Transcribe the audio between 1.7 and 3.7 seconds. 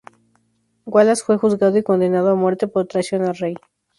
y condenado a muerte por traición al rey.